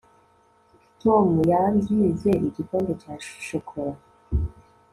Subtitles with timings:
[1.01, 3.13] tom yangize igikombe cya
[3.47, 3.95] shokora